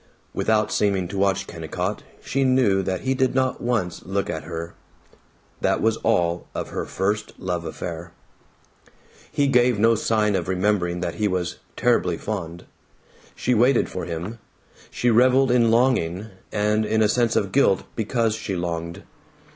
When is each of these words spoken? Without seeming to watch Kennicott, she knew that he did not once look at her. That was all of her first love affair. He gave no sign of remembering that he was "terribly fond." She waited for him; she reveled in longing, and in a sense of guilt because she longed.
Without 0.33 0.71
seeming 0.71 1.07
to 1.09 1.17
watch 1.19 1.45
Kennicott, 1.45 2.01
she 2.23 2.43
knew 2.43 2.81
that 2.81 3.01
he 3.01 3.13
did 3.13 3.35
not 3.35 3.61
once 3.61 4.01
look 4.03 4.31
at 4.31 4.45
her. 4.45 4.73
That 5.59 5.79
was 5.79 5.97
all 5.97 6.47
of 6.55 6.69
her 6.69 6.85
first 6.85 7.33
love 7.37 7.65
affair. 7.65 8.11
He 9.31 9.45
gave 9.45 9.77
no 9.77 9.93
sign 9.93 10.35
of 10.35 10.47
remembering 10.47 11.01
that 11.01 11.13
he 11.21 11.27
was 11.27 11.59
"terribly 11.75 12.17
fond." 12.17 12.65
She 13.35 13.53
waited 13.53 13.89
for 13.89 14.05
him; 14.05 14.39
she 14.89 15.11
reveled 15.11 15.51
in 15.51 15.69
longing, 15.69 16.25
and 16.51 16.83
in 16.83 17.03
a 17.03 17.07
sense 17.07 17.35
of 17.35 17.51
guilt 17.51 17.83
because 17.95 18.33
she 18.33 18.55
longed. 18.55 19.03